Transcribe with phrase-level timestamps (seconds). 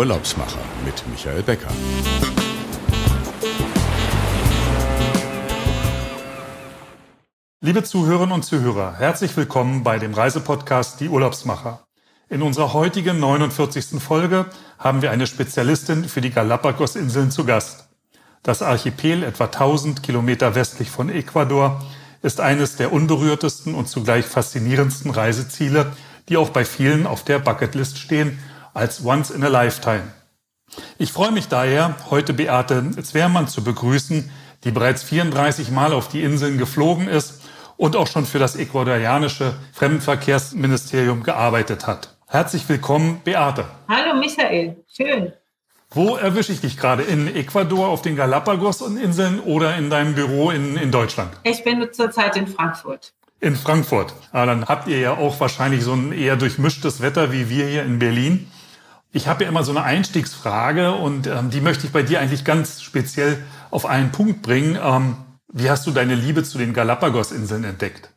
[0.00, 1.68] Urlaubsmacher mit Michael Becker.
[7.60, 11.84] Liebe Zuhörerinnen und Zuhörer, herzlich willkommen bei dem Reisepodcast Die Urlaubsmacher.
[12.30, 14.02] In unserer heutigen 49.
[14.02, 14.46] Folge
[14.78, 17.90] haben wir eine Spezialistin für die Galapagos-Inseln zu Gast.
[18.42, 21.84] Das Archipel, etwa 1000 Kilometer westlich von Ecuador,
[22.22, 25.92] ist eines der unberührtesten und zugleich faszinierendsten Reiseziele,
[26.30, 28.38] die auch bei vielen auf der Bucketlist stehen,
[28.74, 30.12] als Once in a Lifetime.
[30.98, 34.30] Ich freue mich daher, heute Beate Zwermann zu begrüßen,
[34.64, 37.42] die bereits 34 Mal auf die Inseln geflogen ist
[37.76, 42.16] und auch schon für das ecuadorianische Fremdenverkehrsministerium gearbeitet hat.
[42.26, 43.64] Herzlich willkommen, Beate.
[43.88, 45.32] Hallo Michael, schön.
[45.92, 47.02] Wo erwische ich dich gerade?
[47.02, 51.32] In Ecuador auf den Galapagos-Inseln oder in deinem Büro in, in Deutschland?
[51.42, 53.12] Ich bin zurzeit in Frankfurt.
[53.40, 54.14] In Frankfurt.
[54.30, 57.82] Ah, dann habt ihr ja auch wahrscheinlich so ein eher durchmischtes Wetter wie wir hier
[57.82, 58.46] in Berlin.
[59.12, 62.44] Ich habe ja immer so eine Einstiegsfrage und ähm, die möchte ich bei dir eigentlich
[62.44, 64.78] ganz speziell auf einen Punkt bringen.
[64.80, 65.16] Ähm,
[65.52, 68.10] wie hast du deine Liebe zu den Galapagos-Inseln entdeckt?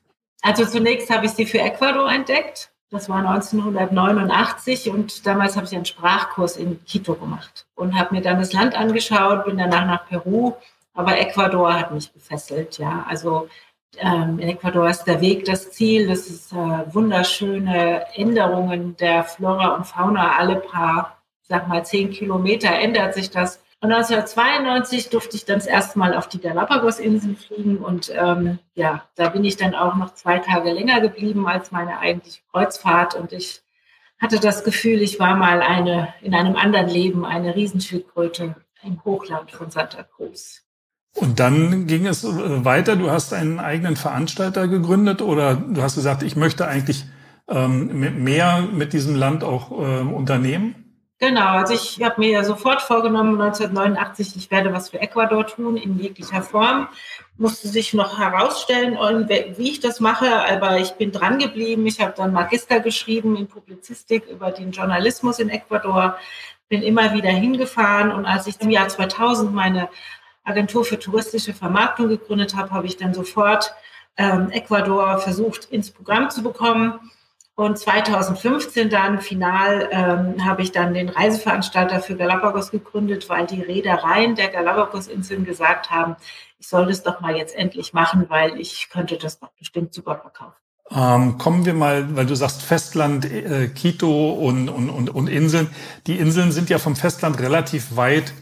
[0.44, 2.70] Also zunächst habe ich sie für Ecuador entdeckt.
[2.92, 8.22] Das war 1989 und damals habe ich einen Sprachkurs in Quito gemacht und habe mir
[8.22, 10.54] dann das Land angeschaut, bin danach nach Peru,
[10.94, 13.04] aber Ecuador hat mich gefesselt, ja.
[13.10, 13.50] Also
[13.98, 19.76] ähm, in Ecuador ist der Weg das Ziel, das ist äh, wunderschöne Änderungen der Flora
[19.76, 23.64] und Fauna alle paar, sag mal, zehn Kilometer ändert sich das.
[23.82, 29.04] Und 1992 durfte ich dann das erste Mal auf die Galapagos-Inseln fliegen und ähm, ja,
[29.16, 33.34] da bin ich dann auch noch zwei Tage länger geblieben als meine eigentliche Kreuzfahrt und
[33.34, 33.62] ich
[34.22, 39.52] hatte das Gefühl, ich war mal eine in einem anderen Leben eine Riesenschildkröte im Hochland
[39.52, 40.64] von Santa Cruz.
[41.16, 42.96] Und dann ging es äh, weiter.
[42.96, 47.06] Du hast einen eigenen Veranstalter gegründet oder du hast gesagt, ich möchte eigentlich
[47.48, 50.76] ähm, mehr mit diesem Land auch äh, unternehmen?
[51.20, 55.78] Genau, also ich habe mir ja sofort vorgenommen, 1989, ich werde was für Ecuador tun,
[55.78, 56.90] in jeglicher Form.
[57.38, 58.98] Musste sich noch herausstellen,
[59.58, 61.88] wie ich das mache, aber ich bin dran geblieben.
[61.88, 66.18] Ich habe dann Magister geschrieben in Publizistik über den Journalismus in Ecuador,
[66.68, 69.88] bin immer wieder hingefahren und als ich im Jahr 2000 meine
[70.44, 73.74] Agentur für touristische Vermarktung gegründet habe, habe ich dann sofort
[74.18, 77.00] ähm, Ecuador versucht ins Programm zu bekommen.
[77.56, 83.62] Und 2015 dann final ähm, habe ich dann den Reiseveranstalter für Galapagos gegründet, weil die
[83.62, 86.16] Reedereien der Galapagos-Inseln gesagt haben,
[86.58, 90.18] ich soll das doch mal jetzt endlich machen, weil ich könnte das doch bestimmt super
[90.18, 90.56] verkaufen.
[90.90, 95.70] Ähm, kommen wir mal, weil du sagst Festland, äh, Quito und, und, und, und Inseln.
[96.08, 98.34] Die Inseln sind ja vom Festland relativ weit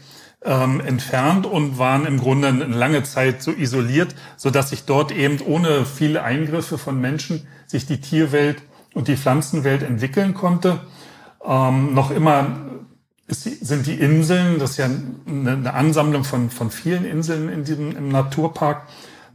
[0.44, 5.12] ähm, entfernt und waren im Grunde eine lange Zeit so isoliert, so dass sich dort
[5.12, 8.62] eben ohne viele Eingriffe von Menschen sich die Tierwelt
[8.94, 10.80] und die Pflanzenwelt entwickeln konnte.
[11.44, 12.56] Ähm, noch immer
[13.26, 14.90] ist, sind die Inseln, das ist ja
[15.26, 18.86] eine, Ansammlung von, von vielen Inseln in diesem im Naturpark,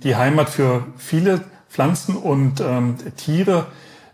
[0.04, 3.68] die Heimat für viele Pflanzen und ähm, Tiere,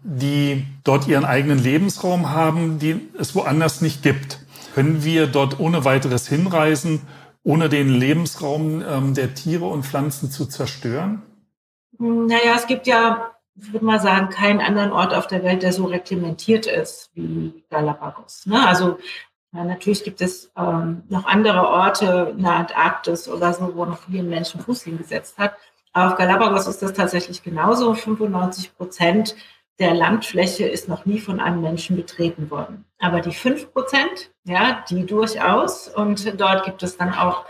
[0.04, 4.40] die dort ihren eigenen Lebensraum haben, die es woanders nicht gibt.
[4.74, 7.02] Können wir dort ohne weiteres hinreisen,
[7.44, 11.22] ohne den Lebensraum ähm, der Tiere und Pflanzen zu zerstören?
[12.00, 15.74] Naja, es gibt ja, ich würde mal sagen, keinen anderen Ort auf der Welt, der
[15.74, 18.46] so reglementiert ist wie Galapagos.
[18.46, 18.66] Ne?
[18.68, 18.98] Also
[19.54, 24.00] ja, natürlich gibt es ähm, noch andere Orte in der Antarktis oder so, wo noch
[24.00, 25.54] viele Menschen Fuß hingesetzt hat.
[25.92, 27.94] Aber auf Galapagos ist das tatsächlich genauso.
[27.94, 29.36] 95 Prozent
[29.80, 32.86] der Landfläche ist noch nie von einem Menschen betreten worden.
[33.00, 35.88] Aber die fünf Prozent, ja, die durchaus.
[35.88, 37.46] Und dort gibt es dann auch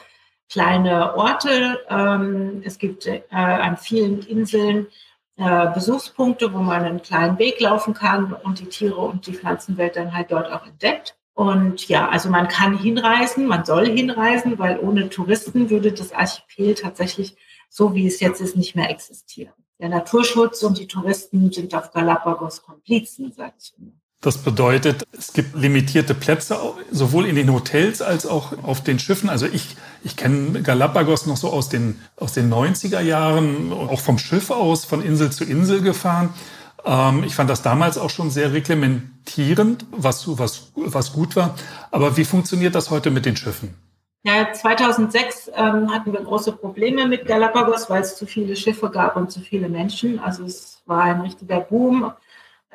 [0.49, 1.79] kleine Orte.
[1.89, 4.87] Ähm, es gibt äh, an vielen Inseln
[5.35, 9.95] äh, Besuchspunkte, wo man einen kleinen Weg laufen kann und die Tiere und die Pflanzenwelt
[9.95, 11.17] dann halt dort auch entdeckt.
[11.33, 16.75] Und ja, also man kann hinreisen, man soll hinreisen, weil ohne Touristen würde das Archipel
[16.75, 17.35] tatsächlich
[17.69, 19.53] so, wie es jetzt ist, nicht mehr existieren.
[19.83, 23.91] Der Naturschutz und die Touristen sind auf Galapagos Komplizen, sage ich immer.
[24.21, 26.57] Das bedeutet, es gibt limitierte Plätze,
[26.89, 29.27] sowohl in den Hotels als auch auf den Schiffen.
[29.27, 29.75] Also ich,
[30.05, 34.85] ich kenne Galapagos noch so aus den, aus den 90er Jahren, auch vom Schiff aus,
[34.85, 36.33] von Insel zu Insel gefahren.
[36.85, 41.55] Ähm, ich fand das damals auch schon sehr reglementierend, was, was, was gut war.
[41.91, 43.75] Aber wie funktioniert das heute mit den Schiffen?
[44.25, 49.17] Ja, 2006 ähm, hatten wir große Probleme mit Galapagos, weil es zu viele Schiffe gab
[49.17, 50.19] und zu viele Menschen.
[50.19, 52.13] Also es war ein richtiger Boom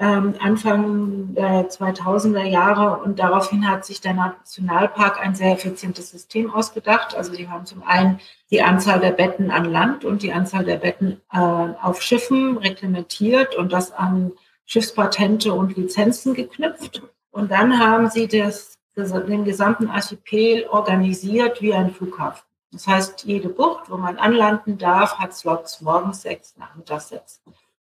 [0.00, 6.52] ähm, Anfang der 2000er Jahre und daraufhin hat sich der Nationalpark ein sehr effizientes System
[6.52, 7.16] ausgedacht.
[7.16, 10.76] Also sie haben zum einen die Anzahl der Betten an Land und die Anzahl der
[10.76, 14.32] Betten äh, auf Schiffen reglementiert und das an
[14.66, 17.02] Schiffspatente und Lizenzen geknüpft.
[17.30, 22.42] Und dann haben sie das den gesamten Archipel organisiert wie ein Flughafen.
[22.72, 27.40] Das heißt, jede Bucht, wo man anlanden darf, hat Slots morgens sechs, nachmittags sechs.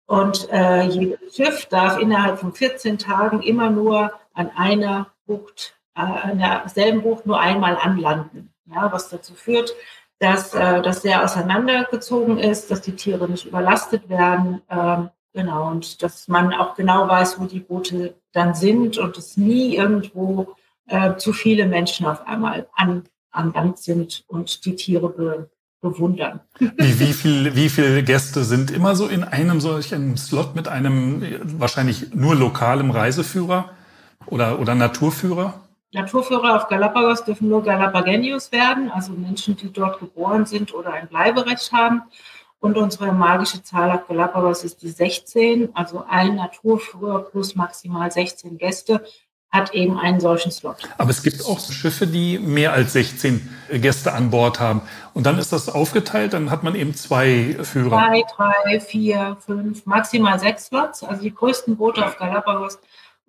[0.05, 6.01] Und äh, jedes Schiff darf innerhalb von 14 Tagen immer nur an einer Bucht, äh,
[6.01, 8.53] an derselben Bucht nur einmal anlanden.
[8.65, 9.73] Ja, was dazu führt,
[10.19, 14.61] dass äh, das sehr auseinandergezogen ist, dass die Tiere nicht überlastet werden.
[14.69, 19.37] Ähm, genau, und dass man auch genau weiß, wo die Boote dann sind und es
[19.37, 20.55] nie irgendwo
[20.87, 25.49] äh, zu viele Menschen auf einmal an, an Land sind und die Tiere be,
[25.81, 26.39] bewundern.
[26.59, 31.21] Wie, wie, viel, wie viele Gäste sind immer so in einem solchen Slot mit einem
[31.59, 33.71] wahrscheinlich nur lokalem Reiseführer
[34.25, 35.59] oder, oder Naturführer?
[35.91, 41.07] Naturführer auf Galapagos dürfen nur Galapagenius werden, also Menschen, die dort geboren sind oder ein
[41.07, 42.03] Bleiberecht haben.
[42.59, 48.57] Und unsere magische Zahl auf Galapagos ist die 16, also ein Naturführer plus maximal 16
[48.57, 49.03] Gäste
[49.53, 50.77] hat eben einen solchen Slot.
[50.97, 54.81] Aber es gibt auch Schiffe, die mehr als 16 Gäste an Bord haben.
[55.13, 57.89] Und dann ist das aufgeteilt, dann hat man eben zwei Führer.
[57.89, 61.03] Zwei, drei, vier, fünf, maximal sechs Slots.
[61.03, 62.79] Also die größten Boote auf Galapagos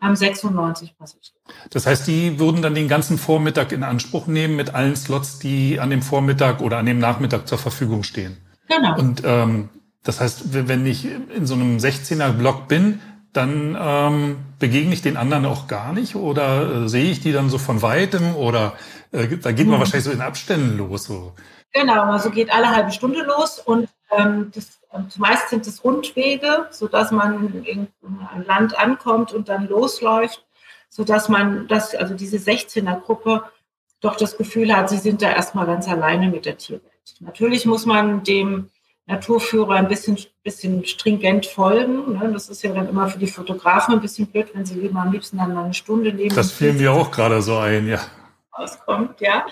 [0.00, 1.34] haben 96 Passagiere.
[1.68, 5.78] Das heißt, die würden dann den ganzen Vormittag in Anspruch nehmen mit allen Slots, die
[5.78, 8.38] an dem Vormittag oder an dem Nachmittag zur Verfügung stehen.
[8.68, 8.98] Genau.
[8.98, 9.68] Und ähm,
[10.02, 11.06] das heißt, wenn ich
[11.36, 13.00] in so einem 16er-Block bin,
[13.34, 17.50] dann ähm, begegne ich den anderen auch gar nicht oder äh, sehe ich die dann
[17.50, 18.74] so von weitem oder
[19.12, 19.80] äh, da geht man mhm.
[19.80, 21.04] wahrscheinlich so in Abständen los.
[21.04, 21.32] So.
[21.72, 27.10] Genau, also geht alle halbe Stunde los und ähm, das, zumeist sind es Rundwege, sodass
[27.10, 27.88] man in
[28.32, 30.44] ein Land ankommt und dann losläuft,
[30.88, 33.42] sodass man das, also diese 16er-Gruppe
[34.00, 36.92] doch das Gefühl hat, sie sind da erstmal ganz alleine mit der Tierwelt.
[37.20, 38.70] Natürlich muss man dem
[39.06, 42.18] Naturführer ein bisschen, bisschen stringent folgen.
[42.18, 42.30] Ne?
[42.32, 45.12] Das ist ja dann immer für die Fotografen ein bisschen blöd, wenn sie lieber am
[45.12, 46.34] liebsten dann eine Stunde neben.
[46.34, 48.00] Das fiel mir auch gerade so ein, ja.
[48.50, 49.46] Auskommt, ja.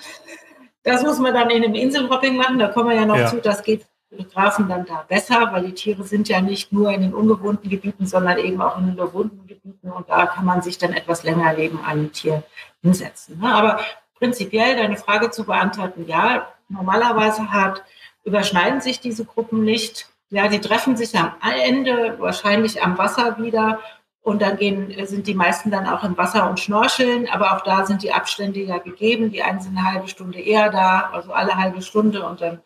[0.84, 2.58] Das muss man dann in einem Inselhopping machen.
[2.58, 3.26] Da kommen wir ja noch ja.
[3.26, 3.40] zu.
[3.40, 7.14] Das geht Fotografen dann da besser, weil die Tiere sind ja nicht nur in den
[7.14, 9.90] ungewohnten Gebieten, sondern eben auch in den bewohnten Gebieten.
[9.90, 12.42] Und da kann man sich dann etwas länger neben einem Tier
[12.82, 13.38] hinsetzen.
[13.38, 13.52] Ne?
[13.52, 13.80] Aber
[14.18, 17.82] prinzipiell deine Frage zu beantworten, ja, normalerweise hat
[18.24, 20.08] überschneiden sich diese Gruppen nicht.
[20.30, 21.32] Ja, die treffen sich am
[21.64, 23.80] Ende wahrscheinlich am Wasser wieder
[24.22, 27.84] und dann gehen, sind die meisten dann auch im Wasser und schnorcheln, aber auch da
[27.84, 29.30] sind die Abstände ja gegeben.
[29.32, 32.60] Die einen sind eine halbe Stunde eher da, also alle halbe Stunde und dann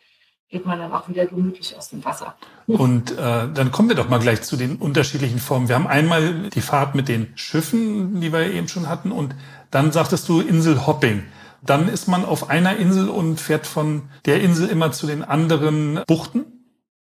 [0.49, 2.37] geht man dann auch wieder gemütlich aus dem Wasser.
[2.69, 5.69] Und äh, dann kommen wir doch mal gleich zu den unterschiedlichen Formen.
[5.69, 9.35] Wir haben einmal die Fahrt mit den Schiffen, die wir eben schon hatten, und
[9.71, 11.25] dann sagtest du Inselhopping
[11.71, 16.01] dann ist man auf einer Insel und fährt von der Insel immer zu den anderen
[16.07, 16.57] Buchten?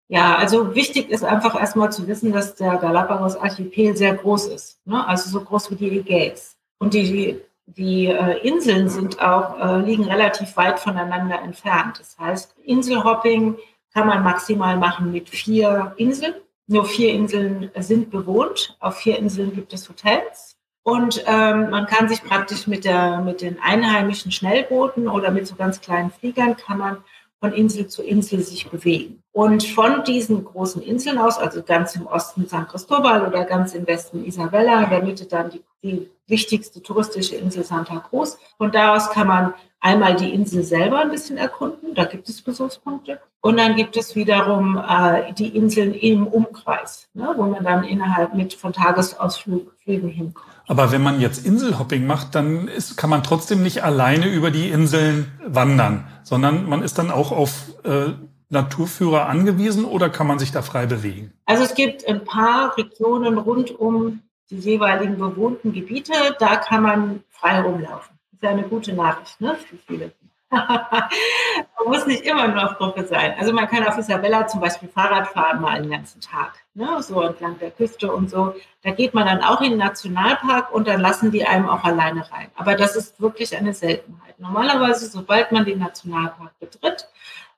[0.07, 4.85] Ja, also wichtig ist einfach erstmal zu wissen, dass der Galapagos-Archipel sehr groß ist.
[4.85, 5.05] Ne?
[5.07, 6.57] Also so groß wie die Ägäis.
[6.77, 11.99] Und die, die äh, Inseln sind auch, äh, liegen relativ weit voneinander entfernt.
[11.99, 13.57] Das heißt, Inselhopping
[13.93, 16.35] kann man maximal machen mit vier Inseln.
[16.67, 18.77] Nur vier Inseln sind bewohnt.
[18.79, 20.54] Auf vier Inseln gibt es Hotels.
[20.87, 25.55] Und ähm, man kann sich praktisch mit, der, mit den einheimischen Schnellbooten oder mit so
[25.55, 26.97] ganz kleinen Fliegern kann man
[27.39, 29.23] von Insel zu Insel sich bewegen.
[29.31, 33.87] Und von diesen großen Inseln aus, also ganz im Osten San Cristobal oder ganz im
[33.87, 38.38] Westen Isabella, in der Mitte dann die, die wichtigste touristische Insel Santa Cruz.
[38.60, 42.43] Von da aus kann man einmal die Insel selber ein bisschen erkunden, da gibt es
[42.43, 43.19] Besuchspunkte.
[43.41, 48.36] Und dann gibt es wiederum äh, die Inseln im Umkreis, ne, wo man dann innerhalb
[48.36, 50.54] mit von Tagesausflügen hinkommt.
[50.67, 54.69] Aber wenn man jetzt Inselhopping macht, dann ist, kann man trotzdem nicht alleine über die
[54.69, 58.13] Inseln wandern, sondern man ist dann auch auf äh,
[58.50, 61.34] Naturführer angewiesen oder kann man sich da frei bewegen?
[61.45, 67.24] Also es gibt ein paar Regionen rund um die jeweiligen bewohnten Gebiete, da kann man
[67.31, 68.17] frei rumlaufen.
[68.31, 70.12] Das ist ja eine gute Nachricht ne, für viele.
[71.77, 73.35] man muss nicht immer nur auf Gruppe sein.
[73.38, 77.01] Also man kann auf Isabella zum Beispiel Fahrrad fahren mal einen ganzen Tag, ne?
[77.01, 78.55] so entlang der Küste und so.
[78.83, 82.21] Da geht man dann auch in den Nationalpark und dann lassen die einem auch alleine
[82.31, 82.47] rein.
[82.55, 84.39] Aber das ist wirklich eine Seltenheit.
[84.39, 87.07] Normalerweise, sobald man den Nationalpark betritt,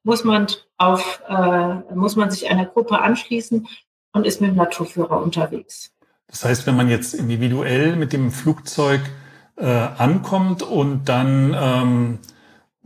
[0.04, 3.68] muss man auf, äh, muss man sich einer Gruppe anschließen
[4.14, 5.92] und ist mit dem Naturführer unterwegs.
[6.28, 9.02] Das heißt, wenn man jetzt individuell mit dem Flugzeug
[9.58, 12.20] äh, ankommt und dann ähm,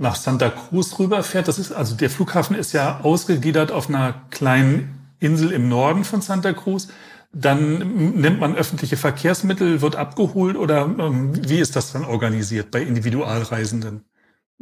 [0.02, 1.48] nach Santa Cruz rüberfährt.
[1.48, 6.22] Das ist, also der Flughafen ist ja ausgegliedert auf einer kleinen Insel im Norden von
[6.22, 6.90] Santa Cruz.
[7.34, 12.82] Dann nimmt man öffentliche Verkehrsmittel, wird abgeholt oder ähm, wie ist das dann organisiert bei
[12.82, 14.04] Individualreisenden?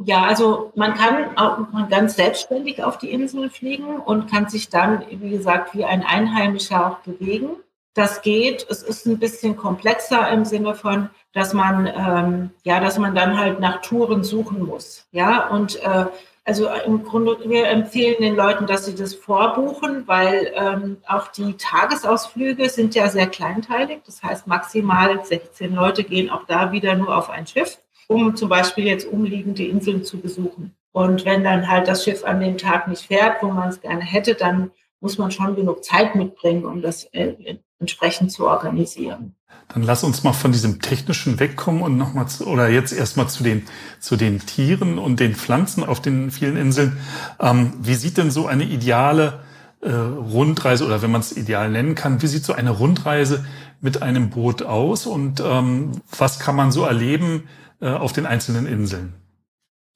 [0.02, 5.02] Ja, also man kann auch ganz selbstständig auf die Insel fliegen und kann sich dann,
[5.10, 7.56] wie gesagt, wie ein Einheimischer auch bewegen.
[7.94, 8.66] Das geht.
[8.68, 13.38] Es ist ein bisschen komplexer im Sinne von, dass man ähm, ja, dass man dann
[13.38, 15.06] halt nach Touren suchen muss.
[15.10, 16.06] Ja, und äh,
[16.44, 21.54] also im Grunde, wir empfehlen den Leuten, dass sie das vorbuchen, weil ähm, auch die
[21.54, 24.00] Tagesausflüge sind ja sehr kleinteilig.
[24.06, 27.78] Das heißt, maximal 16 Leute gehen auch da wieder nur auf ein Schiff,
[28.08, 30.74] um zum Beispiel jetzt umliegende Inseln zu besuchen.
[30.92, 34.02] Und wenn dann halt das Schiff an dem Tag nicht fährt, wo man es gerne
[34.02, 39.34] hätte, dann muss man schon genug Zeit mitbringen, um das äh, entsprechend zu organisieren.
[39.68, 43.42] Dann lass uns mal von diesem technischen wegkommen und nochmal zu, oder jetzt erstmal zu
[43.42, 43.66] den,
[44.00, 46.98] zu den Tieren und den Pflanzen auf den vielen Inseln.
[47.40, 49.40] Ähm, wie sieht denn so eine ideale
[49.80, 53.44] äh, Rundreise oder wenn man es ideal nennen kann, wie sieht so eine Rundreise
[53.80, 57.48] mit einem Boot aus und ähm, was kann man so erleben
[57.80, 59.14] äh, auf den einzelnen Inseln?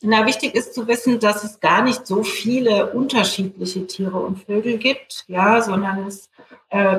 [0.06, 4.76] Na, wichtig ist zu wissen, dass es gar nicht so viele unterschiedliche Tiere und Vögel
[4.76, 6.28] gibt, ja, sondern es,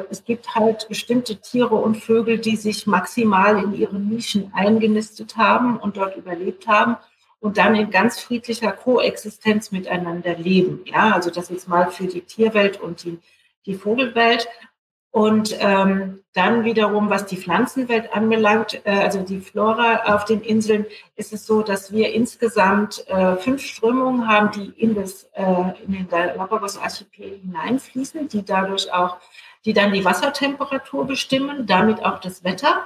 [0.10, 5.78] es gibt halt bestimmte Tiere und Vögel, die sich maximal in ihren Nischen eingenistet haben
[5.78, 6.96] und dort überlebt haben
[7.46, 10.82] und dann in ganz friedlicher Koexistenz miteinander leben.
[10.86, 13.20] Ja, also das ist mal für die Tierwelt und die,
[13.66, 14.48] die Vogelwelt.
[15.12, 20.86] Und ähm, dann wiederum, was die Pflanzenwelt anbelangt, äh, also die Flora auf den Inseln,
[21.16, 25.94] ist es so, dass wir insgesamt äh, fünf Strömungen haben, die in, das, äh, in
[25.94, 29.18] den Galapagos-Archipel hineinfließen, die dadurch auch,
[29.66, 32.86] die dann die Wassertemperatur bestimmen, damit auch das Wetter.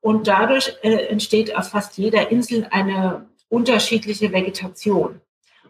[0.00, 5.20] Und dadurch äh, entsteht auf fast jeder Insel eine unterschiedliche Vegetation.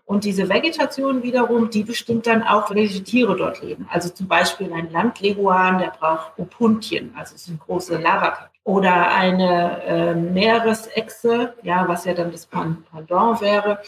[0.04, 3.86] Und diese Vegetation wiederum, die bestimmt dann auch, welche Tiere dort leben.
[3.90, 8.48] Also zum Beispiel ein Landleguan, der braucht Opuntien, also es sind große Lavakappen.
[8.64, 13.80] Oder eine äh, Meeresechse, ja, was ja dann das Pendant wäre,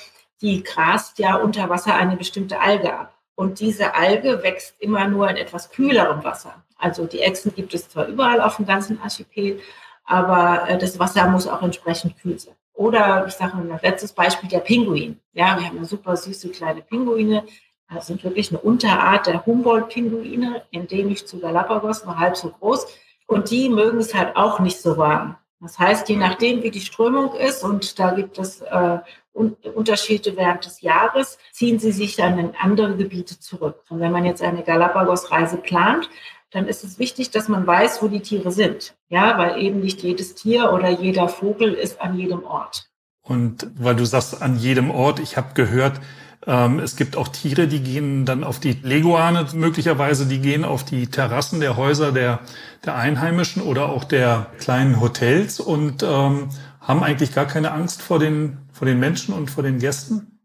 [0.43, 3.15] die grast ja unter Wasser eine bestimmte Alge ab.
[3.41, 6.63] Und diese Alge wächst immer nur in etwas kühlerem Wasser.
[6.77, 9.61] Also die Echsen gibt es zwar überall auf dem ganzen Archipel,
[10.05, 12.55] aber äh, das Wasser muss auch entsprechend kühl sein.
[12.75, 15.19] Oder ich sage mal, letztes Beispiel der Pinguin.
[15.33, 17.45] Ja, wir haben eine super süße kleine Pinguine.
[17.89, 22.89] Das sind wirklich eine Unterart der Humboldt-Pinguine, endemisch zu Galapagos, nur halb so groß.
[23.27, 25.39] Und die mögen es halt auch nicht so warm.
[25.61, 28.99] Das heißt, je nachdem, wie die Strömung ist, und da gibt es äh,
[29.33, 33.85] Unterschiede während des Jahres, ziehen sie sich dann in andere Gebiete zurück.
[33.89, 36.11] Und wenn man jetzt eine Galapagos-Reise plant,
[36.51, 38.95] dann ist es wichtig, dass man weiß, wo die Tiere sind.
[39.09, 42.91] Ja, weil eben nicht jedes Tier oder jeder Vogel ist an jedem Ort.
[43.23, 46.01] Und weil du sagst, an jedem Ort, ich habe gehört,
[46.47, 50.85] ähm, es gibt auch Tiere, die gehen dann auf die Leguane möglicherweise, die gehen auf
[50.85, 52.41] die Terrassen der Häuser der,
[52.85, 56.49] der Einheimischen oder auch der kleinen Hotels und ähm,
[56.81, 60.41] haben eigentlich gar keine Angst vor den, vor den Menschen und vor den Gästen.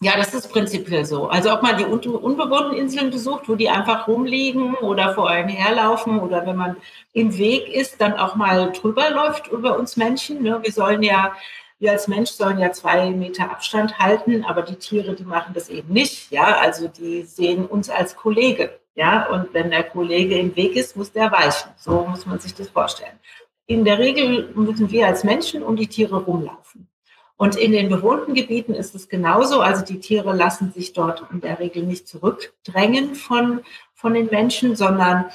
[0.00, 1.26] Ja, das ist prinzipiell so.
[1.26, 6.20] Also ob man die unbewohnten Inseln besucht, wo die einfach rumliegen oder vor einem herlaufen
[6.20, 6.76] oder wenn man
[7.14, 10.44] im Weg ist, dann auch mal drüber läuft über uns Menschen.
[10.44, 10.60] Ne?
[10.62, 11.32] Wir sollen ja,
[11.80, 15.68] wir als Mensch sollen ja zwei Meter Abstand halten, aber die Tiere, die machen das
[15.68, 16.30] eben nicht.
[16.30, 18.78] Ja, also die sehen uns als Kollege.
[18.94, 21.72] Ja, und wenn der Kollege im Weg ist, muss der weichen.
[21.76, 23.18] So muss man sich das vorstellen.
[23.66, 26.88] In der Regel müssen wir als Menschen um die Tiere rumlaufen.
[27.36, 29.60] Und in den bewohnten Gebieten ist es genauso.
[29.60, 33.60] Also die Tiere lassen sich dort in der Regel nicht zurückdrängen von,
[33.94, 35.26] von den Menschen, sondern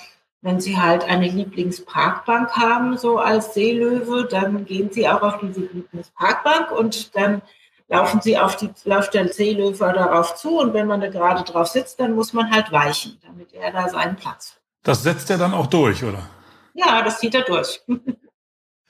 [0.41, 5.61] wenn sie halt eine Lieblingsparkbank haben, so als Seelöwe, dann gehen sie auch auf diese
[5.61, 7.41] Lieblingsparkbank und dann
[7.89, 11.67] laufen sie auf die, läuft der Seelöwe darauf zu und wenn man da gerade drauf
[11.67, 14.61] sitzt, dann muss man halt weichen, damit er da seinen Platz hat.
[14.83, 16.29] Das setzt er dann auch durch, oder?
[16.73, 17.81] Ja, das zieht er durch.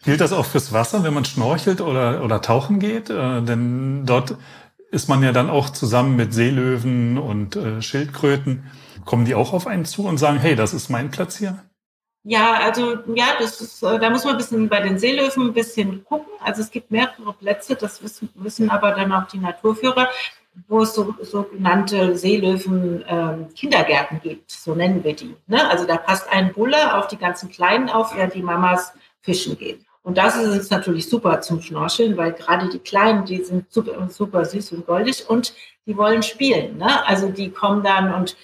[0.04, 3.10] Gilt das auch fürs Wasser, wenn man schnorchelt oder, oder tauchen geht?
[3.10, 4.36] Äh, denn dort
[4.92, 8.72] ist man ja dann auch zusammen mit Seelöwen und äh, Schildkröten.
[9.06, 11.64] Kommen die auch auf einen zu und sagen, hey, das ist mein Platz hier?
[12.24, 15.54] Ja, also ja, das ist, äh, da muss man ein bisschen bei den Seelöwen ein
[15.54, 16.32] bisschen gucken.
[16.44, 20.10] Also es gibt mehrere Plätze, das wissen, wissen aber dann auch die Naturführer,
[20.68, 25.36] wo es so sogenannte Seelöwen-Kindergärten ähm, gibt, so nennen wir die.
[25.48, 25.70] Ne?
[25.70, 29.86] Also da passt ein Bulle auf die ganzen Kleinen auf, während die Mamas fischen gehen.
[30.02, 34.10] Und das ist jetzt natürlich super zum Schnorcheln, weil gerade die Kleinen, die sind super,
[34.10, 35.54] super süß und goldig und
[35.86, 36.78] die wollen spielen.
[36.78, 37.06] Ne?
[37.08, 38.38] Also die kommen dann und,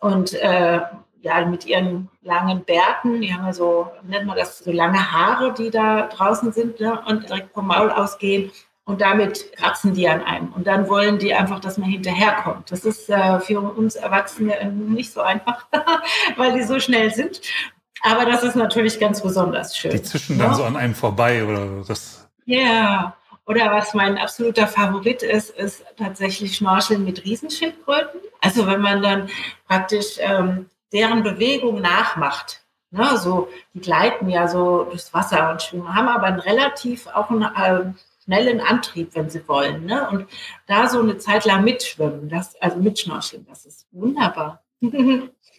[0.00, 0.80] und äh,
[1.20, 5.52] ja, mit ihren langen Bärten, die haben ja so, nennt man das, so lange Haare,
[5.52, 7.00] die da draußen sind ne?
[7.06, 8.50] und direkt vom Maul ausgehen.
[8.84, 10.52] Und damit kratzen die an einem.
[10.52, 12.72] Und dann wollen die einfach, dass man hinterherkommt.
[12.72, 15.66] Das ist äh, für uns Erwachsene nicht so einfach,
[16.36, 17.42] weil die so schnell sind.
[18.02, 19.92] Aber das ist natürlich ganz besonders schön.
[19.92, 20.54] Die zischen dann ja?
[20.54, 22.28] so an einem vorbei oder das.
[22.44, 23.16] Ja.
[23.46, 28.20] Oder was mein absoluter Favorit ist, ist tatsächlich Schnorcheln mit Riesenschildkröten.
[28.40, 29.28] Also wenn man dann
[29.66, 32.62] praktisch ähm, deren Bewegung nachmacht.
[32.90, 33.16] Ne?
[33.18, 37.42] So, die gleiten ja so durchs Wasser und schwimmen, haben aber einen relativ auch einen
[37.42, 37.92] äh,
[38.24, 39.86] schnellen Antrieb, wenn sie wollen.
[39.86, 40.08] Ne?
[40.08, 40.26] Und
[40.66, 44.62] da so eine Zeit lang mitschwimmen, das, also mitschnorcheln, das ist wunderbar.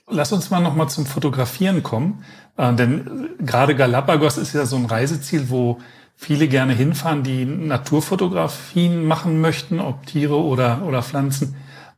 [0.10, 2.26] Lass uns mal noch mal zum Fotografieren kommen,
[2.58, 5.80] äh, denn gerade Galapagos ist ja so ein Reiseziel, wo
[6.16, 11.56] viele gerne hinfahren, die Naturfotografien machen möchten, ob Tiere oder, oder Pflanzen.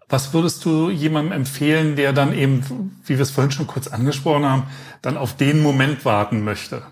[0.08, 4.46] Was würdest du jemandem empfehlen, der dann eben, wie wir es vorhin schon kurz angesprochen
[4.46, 4.64] haben,
[5.02, 6.84] dann auf den Moment warten möchte?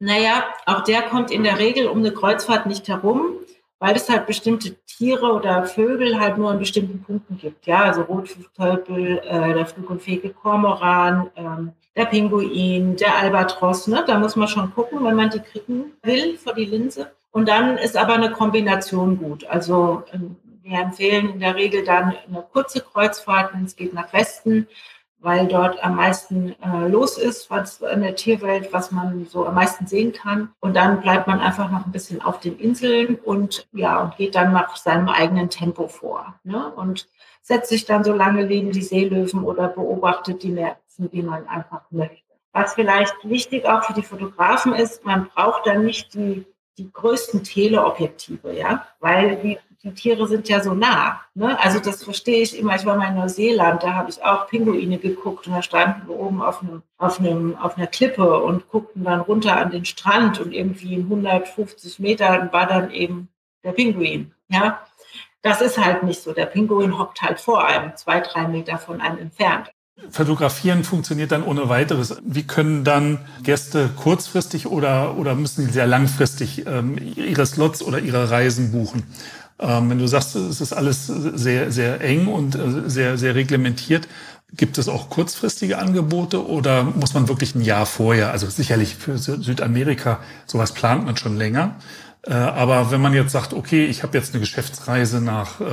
[0.00, 3.22] Naja, auch der kommt in der Regel um eine Kreuzfahrt nicht herum,
[3.78, 7.66] weil es halt bestimmte Tiere oder Vögel halt nur an bestimmten Punkten gibt.
[7.66, 13.86] Ja, also Rotfußtölpel, äh, der flug- und fähige Kormoran, ähm, der Pinguin, der Albatros.
[13.86, 14.04] Ne?
[14.06, 17.12] Da muss man schon gucken, wenn man die kriegen will vor die Linse.
[17.30, 19.44] Und dann ist aber eine Kombination gut.
[19.46, 24.12] Also ähm, wir empfehlen in der Regel dann eine kurze Kreuzfahrt, wenn es geht nach
[24.12, 24.66] Westen,
[25.20, 29.54] weil dort am meisten äh, los ist, was in der Tierwelt, was man so am
[29.54, 30.50] meisten sehen kann.
[30.60, 34.34] Und dann bleibt man einfach noch ein bisschen auf den Inseln und ja, und geht
[34.34, 36.34] dann nach seinem eigenen Tempo vor.
[36.44, 36.72] Ne?
[36.74, 37.08] Und
[37.42, 41.82] setzt sich dann so lange neben die Seelöwen oder beobachtet die Nerzen, die man einfach
[41.90, 42.22] möchte.
[42.52, 46.46] Was vielleicht wichtig auch für die Fotografen ist, man braucht dann nicht die,
[46.76, 51.20] die größten Teleobjektive, ja, weil die die Tiere sind ja so nah.
[51.34, 51.58] Ne?
[51.60, 52.74] Also das verstehe ich immer.
[52.74, 56.16] Ich war mal in Neuseeland, da habe ich auch Pinguine geguckt und da standen wir
[56.16, 60.40] oben auf, einem, auf, einem, auf einer Klippe und guckten dann runter an den Strand
[60.40, 63.28] und irgendwie in 150 Metern war dann eben
[63.62, 64.34] der Pinguin.
[64.48, 64.84] Ja,
[65.42, 66.32] das ist halt nicht so.
[66.32, 69.70] Der Pinguin hockt halt vor einem, zwei, drei Meter von einem entfernt.
[70.10, 72.16] Fotografieren funktioniert dann ohne weiteres.
[72.24, 77.98] Wie können dann Gäste kurzfristig oder, oder müssen sie sehr langfristig ähm, ihre Slots oder
[77.98, 79.02] ihre Reisen buchen?
[79.58, 84.08] Ähm, wenn du sagst, es ist alles sehr, sehr eng und äh, sehr, sehr reglementiert,
[84.56, 89.18] gibt es auch kurzfristige Angebote oder muss man wirklich ein Jahr vorher, also sicherlich für
[89.18, 91.76] Südamerika, sowas plant man schon länger.
[92.22, 95.64] Äh, aber wenn man jetzt sagt, okay, ich habe jetzt eine Geschäftsreise nach äh,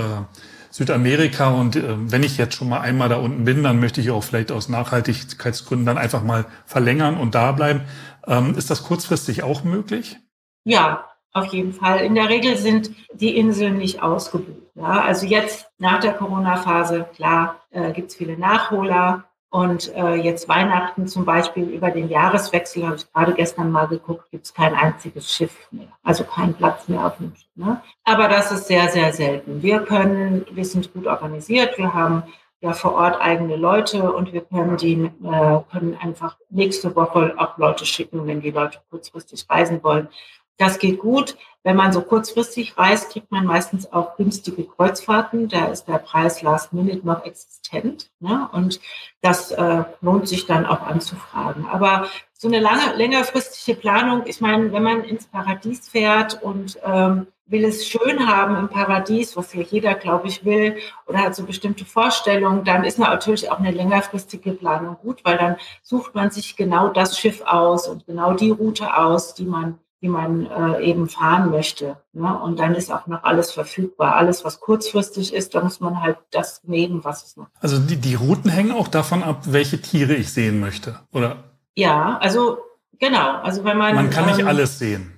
[0.76, 4.26] Südamerika und wenn ich jetzt schon mal einmal da unten bin, dann möchte ich auch
[4.26, 7.84] vielleicht aus Nachhaltigkeitsgründen dann einfach mal verlängern und da bleiben.
[8.28, 10.18] Ähm, ist das kurzfristig auch möglich?
[10.66, 12.00] Ja, auf jeden Fall.
[12.00, 14.68] In der Regel sind die Inseln nicht ausgebucht.
[14.76, 15.02] Ja?
[15.02, 19.24] Also jetzt nach der Corona-Phase, klar, äh, gibt es viele Nachholer.
[19.50, 24.30] Und äh, jetzt Weihnachten zum Beispiel über den Jahreswechsel, habe ich gerade gestern mal geguckt,
[24.32, 25.88] gibt es kein einziges Schiff mehr.
[26.04, 27.48] Also kein Platz mehr auf dem Schiff.
[27.56, 27.82] Ne?
[28.04, 29.62] Aber das ist sehr, sehr selten.
[29.64, 32.24] Wir können, wir sind gut organisiert, wir haben
[32.62, 37.58] ja vor Ort eigene Leute und wir können die äh, können einfach nächste Woche auch
[37.58, 40.10] Leute schicken, wenn die Leute kurzfristig reisen wollen.
[40.58, 41.38] Das geht gut.
[41.64, 45.50] Wenn man so kurzfristig reist, kriegt man meistens auch günstige Kreuzfahrten.
[45.50, 48.12] Da ist der Preis Last Minute noch existent.
[48.20, 48.48] Ne?
[48.52, 48.80] Und
[49.22, 51.66] das äh, lohnt sich dann auch anzufragen.
[51.66, 57.28] Aber so eine lange, längerfristige Planung, ich meine, wenn man ins Paradies fährt und ähm,
[57.48, 61.46] will es schön haben im Paradies, was ja jeder, glaube ich, will, oder hat so
[61.46, 66.56] bestimmte Vorstellungen, dann ist natürlich auch eine längerfristige Planung gut, weil dann sucht man sich
[66.56, 71.10] genau das Schiff aus und genau die Route aus, die man die man äh, eben
[71.10, 71.98] fahren möchte.
[72.14, 72.38] Ne?
[72.40, 74.16] Und dann ist auch noch alles verfügbar.
[74.16, 77.48] Alles, was kurzfristig ist, da muss man halt das nehmen, was es noch.
[77.60, 81.44] Also die, die Routen hängen auch davon ab, welche Tiere ich sehen möchte, oder?
[81.76, 82.60] Ja, also
[83.00, 83.42] genau.
[83.42, 85.14] Also wenn man man kann nicht ähm, alles sehen,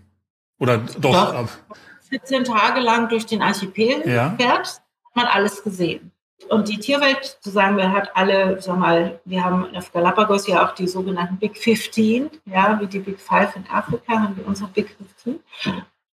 [0.59, 1.33] oder doch?
[1.33, 1.49] doch
[2.09, 4.35] 14 Tage lang durch den Archipel ja.
[4.37, 6.11] fährt, hat man alles gesehen.
[6.49, 10.65] Und die Tierwelt, so sagen wir, hat alle, sag mal, wir haben auf Galapagos ja
[10.65, 14.69] auch die sogenannten Big 15, ja, wie die Big Five in Afrika haben wir unsere
[14.69, 15.39] Big 15.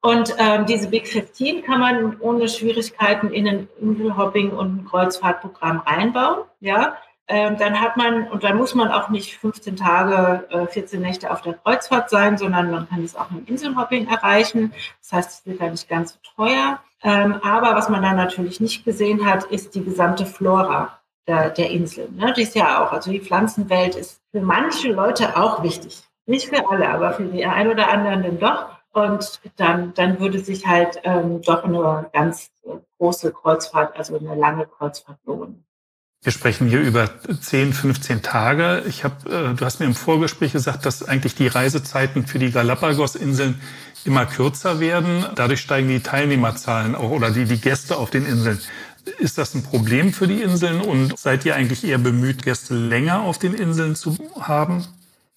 [0.02, 5.82] Und ähm, diese Big 15 kann man ohne Schwierigkeiten in ein Inselhopping und ein Kreuzfahrtprogramm
[5.86, 6.98] einbauen, ja.
[7.28, 11.32] Ähm, dann hat man, und dann muss man auch nicht 15 Tage, äh, 14 Nächte
[11.32, 14.74] auf der Kreuzfahrt sein, sondern man kann es auch im Inselhopping erreichen.
[15.02, 16.80] Das heißt, es wird dann nicht ganz so teuer.
[17.02, 21.70] Ähm, aber was man dann natürlich nicht gesehen hat, ist die gesamte Flora der, der
[21.70, 22.10] Insel.
[22.12, 22.34] Ne?
[22.34, 26.04] Die ist ja auch, also die Pflanzenwelt ist für manche Leute auch wichtig.
[26.26, 28.70] Nicht für alle, aber für die ein oder anderen dann doch.
[28.94, 32.52] Und dann, dann würde sich halt ähm, doch eine ganz
[32.98, 35.66] große Kreuzfahrt, also eine lange Kreuzfahrt lohnen.
[36.24, 37.10] Wir sprechen hier über
[37.42, 38.84] 10, 15 Tage.
[38.88, 42.52] Ich habe, äh, du hast mir im Vorgespräch gesagt, dass eigentlich die Reisezeiten für die
[42.52, 43.60] Galapagos-Inseln
[44.06, 45.26] immer kürzer werden.
[45.36, 48.60] Dadurch steigen die Teilnehmerzahlen auch oder die, die Gäste auf den Inseln.
[49.20, 53.20] Ist das ein Problem für die Inseln und seid ihr eigentlich eher bemüht, Gäste länger
[53.22, 54.86] auf den Inseln zu haben?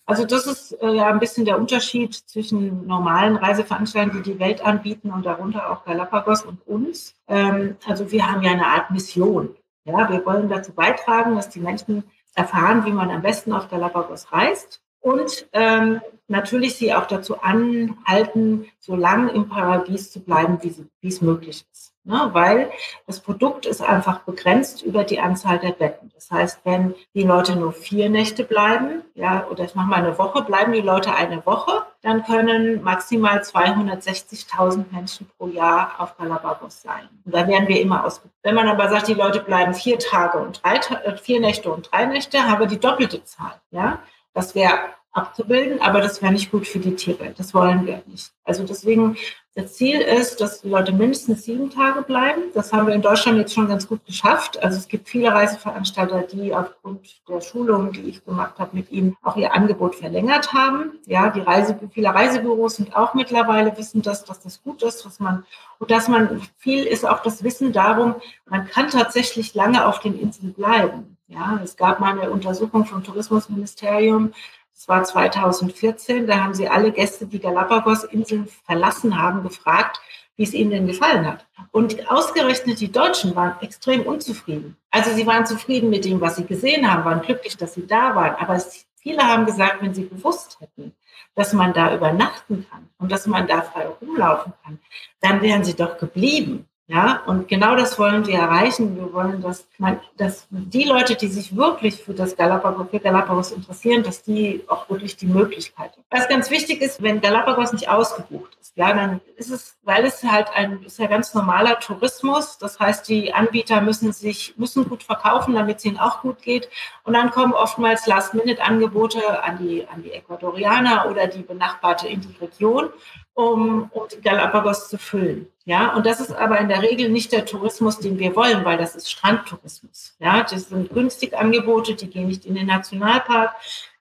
[0.08, 4.60] Also das ist äh, ja ein bisschen der Unterschied zwischen normalen Reiseveranstaltern, die die Welt
[4.60, 7.14] anbieten und darunter auch Galapagos und uns.
[7.26, 9.48] Ähm, also wir haben ja eine Art Mission.
[9.86, 12.02] Ja, wir wollen dazu beitragen, dass die Menschen
[12.34, 18.66] erfahren, wie man am besten auf Galapagos reist Und ähm, natürlich sie auch dazu anhalten,
[18.80, 21.94] so lange im Paradies zu bleiben, wie, es möglich ist.
[22.06, 22.30] Ne?
[22.32, 22.70] Weil
[23.08, 26.12] das Produkt ist einfach begrenzt über die Anzahl der Betten.
[26.14, 30.16] Das heißt, wenn die Leute nur vier Nächte bleiben, ja, oder ich mache mal eine
[30.16, 36.80] Woche, bleiben die Leute eine Woche, dann können maximal 260.000 Menschen pro Jahr auf Galapagos
[36.82, 37.08] sein.
[37.24, 38.22] Und da werden wir immer aus.
[38.44, 41.90] Wenn man aber sagt, die Leute bleiben vier Tage und drei, äh, vier Nächte und
[41.90, 43.60] drei Nächte, haben wir die doppelte Zahl.
[43.72, 43.98] Ja,
[44.32, 44.78] das wäre
[45.16, 47.38] abzubilden, aber das wäre nicht gut für die Tierwelt.
[47.38, 48.32] Das wollen wir nicht.
[48.44, 49.16] Also deswegen,
[49.54, 52.42] das Ziel ist, dass die Leute mindestens sieben Tage bleiben.
[52.52, 54.62] Das haben wir in Deutschland jetzt schon ganz gut geschafft.
[54.62, 59.16] Also es gibt viele Reiseveranstalter, die aufgrund der Schulungen, die ich gemacht habe mit ihnen,
[59.22, 60.92] auch ihr Angebot verlängert haben.
[61.06, 65.20] Ja, die Reise, viele Reisebüros sind auch mittlerweile wissen das, dass das gut ist, was
[65.20, 65.44] man,
[65.78, 70.18] und dass man, viel ist auch das Wissen darum, man kann tatsächlich lange auf den
[70.20, 71.16] Inseln bleiben.
[71.28, 74.32] Ja, es gab mal eine Untersuchung vom Tourismusministerium,
[74.76, 79.98] das war 2014, da haben sie alle Gäste, die Galapagos-Inseln verlassen haben, gefragt,
[80.36, 81.46] wie es ihnen denn gefallen hat.
[81.70, 84.76] Und ausgerechnet die Deutschen waren extrem unzufrieden.
[84.90, 88.14] Also sie waren zufrieden mit dem, was sie gesehen haben, waren glücklich, dass sie da
[88.14, 88.34] waren.
[88.36, 88.60] Aber
[88.96, 90.94] viele haben gesagt, wenn sie gewusst hätten,
[91.34, 94.78] dass man da übernachten kann und dass man da frei rumlaufen kann,
[95.22, 96.68] dann wären sie doch geblieben.
[96.88, 98.96] Ja, und genau das wollen wir erreichen.
[98.96, 103.50] Wir wollen, dass man, dass die Leute, die sich wirklich für das Galapagos, für Galapagos
[103.50, 106.04] interessieren, dass die auch wirklich die Möglichkeit haben.
[106.10, 110.22] Was ganz wichtig ist, wenn Galapagos nicht ausgebucht ist, ja, dann ist es, weil es
[110.22, 112.56] halt ein, ist ja ganz normaler Tourismus.
[112.58, 116.68] Das heißt, die Anbieter müssen sich, müssen gut verkaufen, damit es ihnen auch gut geht.
[117.02, 122.36] Und dann kommen oftmals Last-Minute-Angebote an die, an die Ecuadorianer oder die benachbarte in die
[122.40, 122.90] Region
[123.36, 125.46] um, um die Galapagos zu füllen.
[125.66, 128.78] Ja, und das ist aber in der Regel nicht der Tourismus, den wir wollen, weil
[128.78, 130.16] das ist Strandtourismus.
[130.18, 133.54] Ja, das sind günstige Angebote, die gehen nicht in den Nationalpark,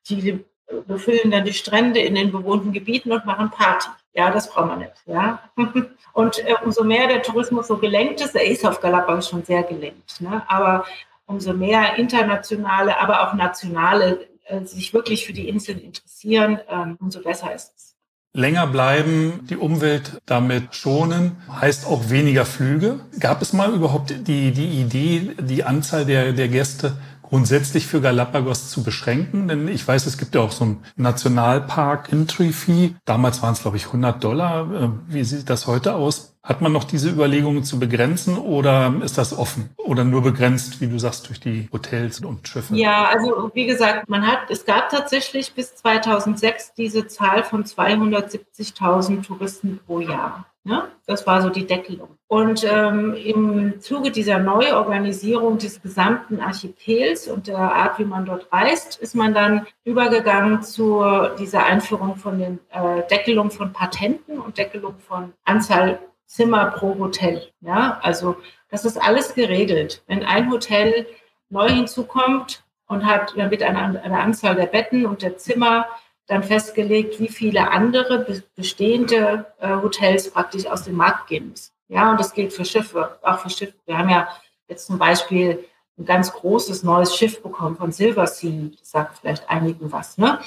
[0.08, 0.46] die
[0.88, 3.90] befüllen dann die Strände in den bewohnten Gebieten und machen Party.
[4.14, 4.94] Ja, das braucht man nicht.
[5.06, 5.42] Ja,
[6.14, 9.64] und äh, umso mehr der Tourismus so gelenkt ist, er ist auf Galapagos schon sehr
[9.64, 10.44] gelenkt, ne?
[10.48, 10.86] aber
[11.26, 17.22] umso mehr internationale, aber auch nationale äh, sich wirklich für die Inseln interessieren, ähm, umso
[17.22, 17.95] besser ist es
[18.36, 23.00] länger bleiben, die Umwelt damit schonen, heißt auch weniger Flüge.
[23.20, 28.70] Gab es mal überhaupt die, die Idee, die Anzahl der, der Gäste grundsätzlich für Galapagos
[28.70, 29.48] zu beschränken?
[29.48, 32.96] Denn ich weiß, es gibt ja auch so einen Nationalpark Entry Fee.
[33.06, 34.72] Damals waren es, glaube ich, 100 Dollar.
[34.72, 36.35] Äh, wie sieht das heute aus?
[36.46, 40.86] Hat man noch diese Überlegungen zu begrenzen oder ist das offen oder nur begrenzt, wie
[40.86, 42.76] du sagst, durch die Hotels und Schiffe?
[42.76, 49.26] Ja, also wie gesagt, man hat, es gab tatsächlich bis 2006 diese Zahl von 270.000
[49.26, 50.46] Touristen pro Jahr.
[50.64, 50.84] Ne?
[51.08, 52.10] Das war so die Deckelung.
[52.28, 58.52] Und ähm, im Zuge dieser Neuorganisierung des gesamten Archipels und der Art, wie man dort
[58.52, 61.04] reist, ist man dann übergegangen zu
[61.40, 67.52] dieser Einführung von den äh, Deckelung von Patenten und Deckelung von Anzahl Zimmer pro Hotel.
[67.62, 68.36] Ja, also
[68.70, 70.04] das ist alles geregelt.
[70.08, 71.08] Wenn ein Hotel
[71.50, 75.88] neu hinzukommt und hat dann wird eine, eine Anzahl der Betten und der Zimmer
[76.28, 81.72] dann festgelegt, wie viele andere bestehende äh, Hotels praktisch aus dem Markt gehen müssen.
[81.88, 83.76] Ja, und das gilt für Schiffe, auch für Schiffe.
[83.86, 84.28] Wir haben ja
[84.68, 85.64] jetzt zum Beispiel
[85.98, 88.70] ein ganz großes neues Schiff bekommen von Silver Sea.
[88.80, 90.40] Das sagt vielleicht einigen was, ne?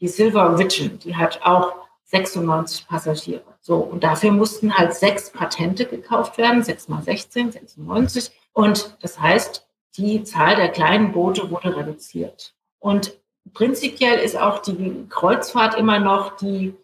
[0.00, 3.42] Die Silver Vision, die hat auch 96 Passagiere.
[3.60, 8.30] So, und dafür mussten halt sechs Patente gekauft werden, sechs mal 16, 96.
[8.52, 12.54] Und das heißt, die Zahl der kleinen Boote wurde reduziert.
[12.78, 13.18] Und
[13.52, 16.74] prinzipiell ist auch die Kreuzfahrt immer noch die,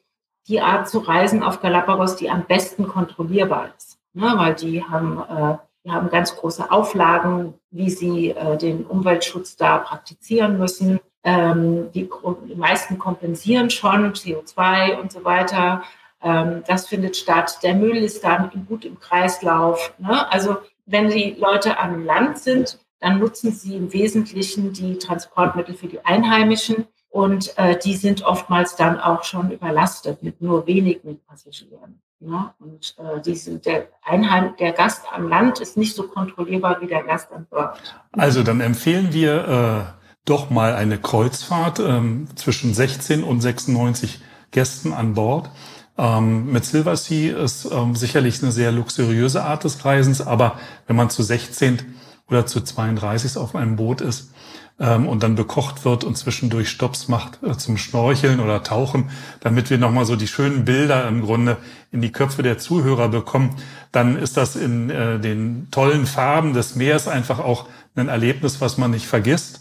[0.49, 3.99] die Art zu reisen auf Galapagos, die am besten kontrollierbar ist.
[4.13, 9.57] Ne, weil die haben, äh, die haben ganz große Auflagen, wie sie äh, den Umweltschutz
[9.57, 10.99] da praktizieren müssen.
[11.23, 12.09] Ähm, die,
[12.49, 15.83] die meisten kompensieren schon CO2 und so weiter.
[16.23, 17.59] Ähm, das findet statt.
[17.63, 19.93] Der Müll ist dann gut im Kreislauf.
[19.99, 20.31] Ne?
[20.33, 20.57] Also
[20.87, 26.05] wenn die Leute an Land sind, dann nutzen sie im Wesentlichen die Transportmittel für die
[26.05, 32.01] Einheimischen und äh, die sind oftmals dann auch schon überlastet mit nur wenigen Passagieren.
[32.21, 36.81] Ja, und äh, die sind der Einheim, der Gast am Land ist nicht so kontrollierbar
[36.83, 37.81] wie der Gast an Bord.
[38.13, 44.93] Also dann empfehlen wir äh, doch mal eine Kreuzfahrt ähm, zwischen 16 und 96 Gästen
[44.93, 45.51] an Bord.
[45.99, 50.97] Ähm, mit Silver Sea ist ähm, sicherlich eine sehr luxuriöse Art des Reisens, aber wenn
[50.97, 51.79] man zu 16
[52.29, 54.31] oder zu 32 auf einem Boot ist
[54.79, 59.69] ähm, und dann bekocht wird und zwischendurch Stops macht äh, zum Schnorcheln oder Tauchen, damit
[59.69, 61.59] wir nochmal so die schönen Bilder im Grunde
[61.93, 63.57] in die Köpfe der Zuhörer bekommen,
[63.93, 68.79] dann ist das in äh, den tollen Farben des Meeres einfach auch ein Erlebnis, was
[68.79, 69.60] man nicht vergisst.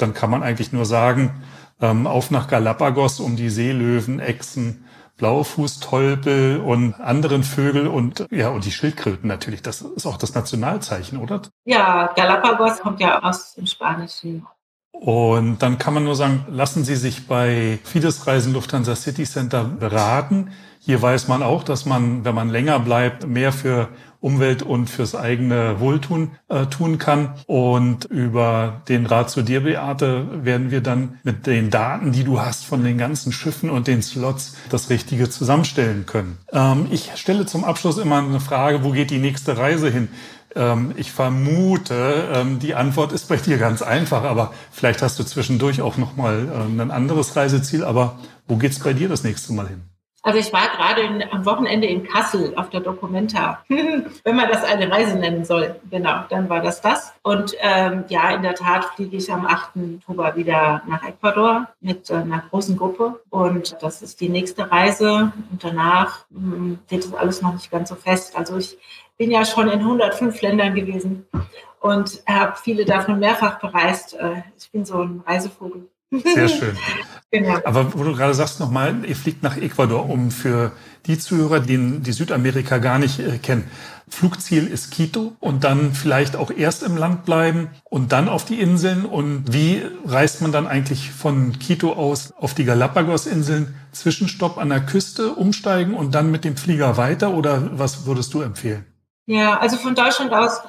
[0.00, 1.42] Dann kann man eigentlich nur sagen,
[1.80, 4.84] ähm, auf nach Galapagos, um die Seelöwen, Echsen,
[5.16, 9.60] Blaufußtolpel und anderen Vögel und ja und die Schildkröten natürlich.
[9.60, 11.42] Das ist auch das Nationalzeichen, oder?
[11.64, 14.46] Ja, Galapagos kommt ja aus dem Spanischen.
[14.92, 19.64] Und dann kann man nur sagen, lassen Sie sich bei Fides Reisen Lufthansa City Center
[19.64, 20.52] beraten.
[20.80, 23.88] Hier weiß man auch, dass man, wenn man länger bleibt, mehr für
[24.20, 27.34] Umwelt und fürs eigene Wohltun äh, tun kann.
[27.46, 32.40] Und über den Rat zu dir, Beate, werden wir dann mit den Daten, die du
[32.40, 36.38] hast von den ganzen Schiffen und den Slots, das Richtige zusammenstellen können.
[36.52, 40.08] Ähm, ich stelle zum Abschluss immer eine Frage, wo geht die nächste Reise hin?
[40.54, 45.24] Ähm, ich vermute, ähm, die Antwort ist bei dir ganz einfach, aber vielleicht hast du
[45.24, 47.84] zwischendurch auch noch mal ähm, ein anderes Reiseziel.
[47.84, 49.89] Aber wo geht's bei dir das nächste Mal hin?
[50.22, 54.64] Also ich war gerade in, am Wochenende in Kassel auf der Documenta, wenn man das
[54.64, 55.76] eine Reise nennen soll.
[55.90, 57.14] Genau, dann war das das.
[57.22, 59.70] Und ähm, ja, in der Tat fliege ich am 8.
[59.96, 63.20] Oktober wieder nach Ecuador mit äh, einer großen Gruppe.
[63.30, 65.32] Und das ist die nächste Reise.
[65.50, 68.36] Und danach mh, hm, steht das alles noch nicht ganz so fest.
[68.36, 68.76] Also ich
[69.16, 71.26] bin ja schon in 105 Ländern gewesen
[71.80, 74.14] und habe viele davon mehrfach bereist.
[74.14, 75.88] Äh, ich bin so ein Reisevogel.
[76.10, 76.76] Sehr schön.
[77.30, 77.58] Genau.
[77.64, 80.72] Aber wo du gerade sagst nochmal, ihr fliegt nach Ecuador, um für
[81.06, 83.70] die Zuhörer, die, die Südamerika gar nicht äh, kennen.
[84.08, 88.60] Flugziel ist Quito und dann vielleicht auch erst im Land bleiben und dann auf die
[88.60, 89.04] Inseln.
[89.04, 93.74] Und wie reist man dann eigentlich von Quito aus auf die Galapagos-Inseln?
[93.92, 97.32] Zwischenstopp an der Küste, umsteigen und dann mit dem Flieger weiter?
[97.32, 98.84] Oder was würdest du empfehlen?
[99.26, 100.60] Ja, also von Deutschland aus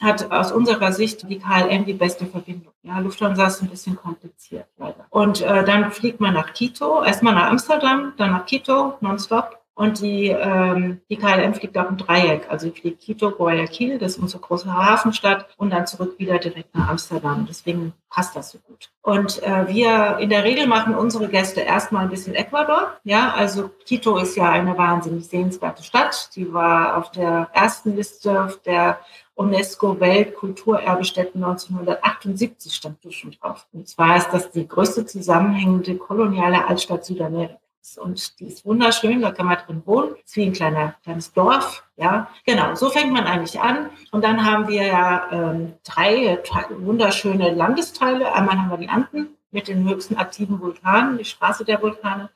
[0.00, 2.72] hat aus unserer Sicht die KLM die beste Verbindung.
[2.82, 5.06] Ja, Lufthansa ist ein bisschen kompliziert leider.
[5.10, 9.59] Und äh, dann fliegt man nach Quito, erstmal nach Amsterdam, dann nach Quito, nonstop.
[9.74, 12.46] Und die, ähm, die KLM fliegt auch im Dreieck.
[12.50, 16.74] Also die fliegt Quito, Guayaquil, das ist unsere große Hafenstadt, und dann zurück wieder direkt
[16.74, 17.46] nach Amsterdam.
[17.48, 18.90] Deswegen passt das so gut.
[19.02, 22.92] Und äh, wir in der Regel machen unsere Gäste erstmal ein bisschen Ecuador.
[23.04, 26.30] Ja, also Quito ist ja eine wahnsinnig sehenswerte Stadt.
[26.36, 28.98] Die war auf der ersten Liste der
[29.40, 33.66] UNESCO-Weltkulturerbestätten 1978 stand du schon drauf.
[33.72, 37.56] Und zwar ist das die größte zusammenhängende koloniale Altstadt Südamerikas.
[37.98, 40.14] Und die ist wunderschön, da kann man drin wohnen.
[40.24, 41.84] Ist wie ein kleiner, kleines Dorf.
[41.96, 43.90] Ja, genau, so fängt man eigentlich an.
[44.10, 46.38] Und dann haben wir ja ähm, drei
[46.70, 48.32] wunderschöne Landesteile.
[48.34, 52.30] Einmal haben wir die Anden mit den höchsten aktiven Vulkanen, die Straße der Vulkane.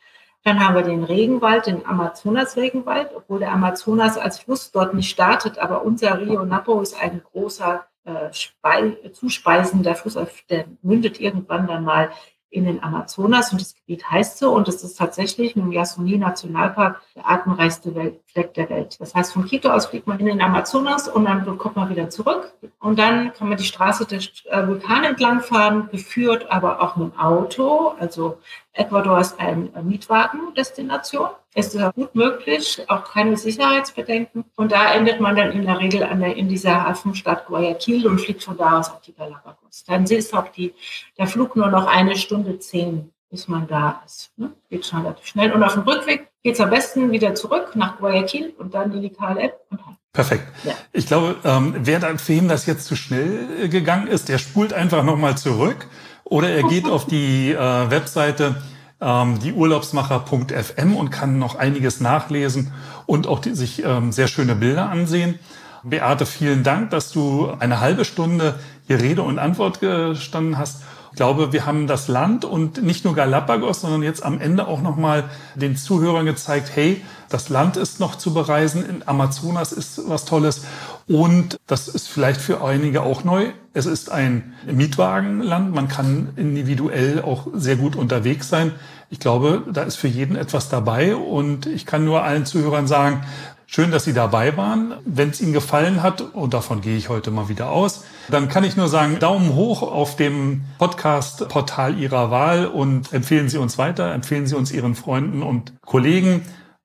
[0.44, 5.59] Dann haben wir den Regenwald, den Amazonas-Regenwald, obwohl der Amazonas als Fluss dort nicht startet,
[5.59, 10.18] aber unser Rio Napo ist ein großer äh, zuspeisender Fluss,
[10.50, 12.11] der mündet irgendwann dann mal
[12.55, 16.17] in den Amazonas und das Gebiet heißt so und es ist tatsächlich mit dem Yasuni
[16.17, 18.97] Nationalpark der artenreichste Welt, Fleck der Welt.
[19.01, 22.11] Das heißt, von Quito aus fliegt man in den Amazonas und dann kommt man wieder
[22.11, 26.95] zurück und dann kann man die Straße der äh, Vulkane entlang fahren, geführt aber auch
[26.95, 27.95] mit dem Auto.
[27.99, 28.38] Also
[28.74, 31.28] Ecuador ist eine Mietwagendestination.
[31.54, 34.44] Es ist gut möglich, auch keine Sicherheitsbedenken.
[34.56, 38.20] Und da endet man dann in der Regel an der, in dieser Hafenstadt Guayaquil und
[38.20, 39.84] fliegt von da aus auf die Galapagos.
[39.87, 40.74] Dann ist auch die,
[41.16, 44.32] der Flug nur noch eine Stunde zehn, bis man da ist.
[44.37, 44.52] Ne?
[44.68, 45.52] Geht schon relativ schnell.
[45.52, 49.02] Und auf dem Rückweg geht es am besten wieder zurück nach Guayaquil und dann in
[49.02, 49.96] die KLM und heim.
[50.12, 50.44] Perfekt.
[50.64, 50.74] Ja.
[50.92, 54.38] Ich glaube, ähm, wer da für ihn das jetzt zu schnell äh, gegangen ist, der
[54.38, 55.88] spult einfach nochmal zurück
[56.24, 58.56] oder er geht auf die äh, Webseite
[59.00, 62.72] ähm, dieurlaubsmacher.fm und kann noch einiges nachlesen
[63.06, 65.38] und auch die, sich ähm, sehr schöne Bilder ansehen.
[65.82, 68.54] Beate, vielen Dank, dass du eine halbe Stunde
[68.87, 70.82] hier Rede und Antwort gestanden hast.
[71.14, 74.83] Ich glaube, wir haben das Land und nicht nur Galapagos, sondern jetzt am Ende auch
[74.83, 75.22] nochmal
[75.55, 80.62] den Zuhörern gezeigt, hey, das Land ist noch zu bereisen, in Amazonas ist was Tolles
[81.07, 83.53] und das ist vielleicht für einige auch neu.
[83.74, 88.72] Es ist ein Mietwagenland, man kann individuell auch sehr gut unterwegs sein.
[89.09, 93.22] Ich glaube, da ist für jeden etwas dabei und ich kann nur allen Zuhörern sagen,
[93.66, 94.94] Schön, dass Sie dabei waren.
[95.05, 98.62] Wenn es Ihnen gefallen hat, und davon gehe ich heute mal wieder aus, dann kann
[98.62, 104.12] ich nur sagen, Daumen hoch auf dem Podcast-Portal Ihrer Wahl und empfehlen Sie uns weiter,
[104.12, 106.42] empfehlen Sie uns Ihren Freunden und Kollegen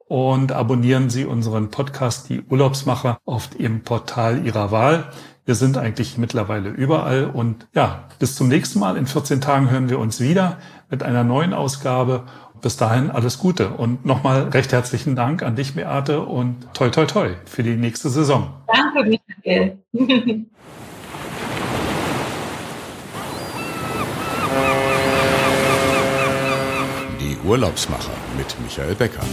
[0.07, 5.09] und abonnieren Sie unseren Podcast, die Urlaubsmacher, auf Ihrem Portal Ihrer Wahl.
[5.45, 8.97] Wir sind eigentlich mittlerweile überall und ja, bis zum nächsten Mal.
[8.97, 10.57] In 14 Tagen hören wir uns wieder
[10.89, 12.23] mit einer neuen Ausgabe
[12.61, 17.05] bis dahin alles Gute und nochmal recht herzlichen Dank an dich, Beate, und toi, toi,
[17.05, 18.53] toi für die nächste Saison.
[18.67, 19.77] Danke, Michael.
[27.19, 29.23] Die Urlaubsmacher mit Michael Becker.